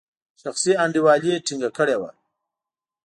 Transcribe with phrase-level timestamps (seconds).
[0.41, 2.11] شخصي انډیوالي ټینګه کړې وه.